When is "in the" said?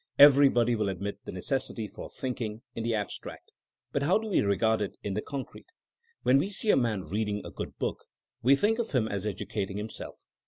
2.75-2.95, 5.03-5.21